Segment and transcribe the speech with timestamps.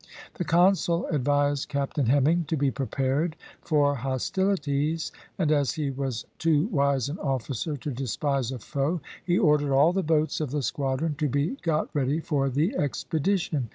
[0.33, 6.65] The Consul advised Captain Hemming to be prepared for hostilities, and as he was too
[6.71, 11.13] wise an officer to despise a foe, he ordered all the boats of the squadron
[11.19, 13.69] to be got ready for the expedition.